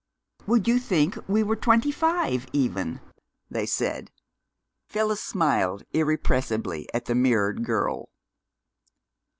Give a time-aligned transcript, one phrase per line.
[0.47, 3.01] "Would you think we were twenty five even?"
[3.51, 4.09] they said.
[4.87, 8.09] Phyllis smiled irrepressibly at the mirrored girl.